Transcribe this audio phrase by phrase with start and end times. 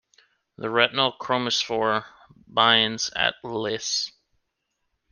[0.57, 2.05] The retinal chromophore
[2.47, 4.11] binds at Lys.